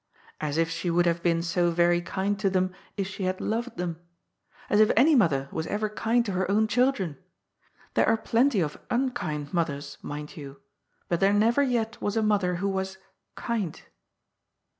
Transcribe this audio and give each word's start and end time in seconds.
As 0.39 0.57
if 0.57 0.67
she 0.71 0.89
would 0.89 1.05
have 1.05 1.21
been 1.21 1.43
so 1.43 1.69
very 1.69 2.01
kind 2.01 2.39
to 2.39 2.49
them 2.49 2.73
if 2.97 3.05
she 3.07 3.25
had 3.25 3.39
loved 3.39 3.77
them! 3.77 3.99
As 4.67 4.79
if 4.79 4.89
any 4.97 5.13
mother 5.13 5.47
was 5.51 5.67
ever 5.67 5.89
kind 5.91 6.25
to 6.25 6.31
her 6.31 6.49
own 6.49 6.65
chil 6.67 6.91
dren! 6.91 7.19
There 7.93 8.07
are 8.09 8.17
plenty 8.17 8.61
of 8.61 8.79
unkind 8.89 9.53
mothers, 9.53 9.99
mind 10.01 10.35
you; 10.35 10.59
but 11.07 11.19
there 11.19 11.33
never 11.33 11.61
yet 11.61 12.01
was 12.01 12.17
a 12.17 12.23
mother 12.23 12.55
who 12.55 12.69
was" 12.69 12.97
kind." 13.47 13.79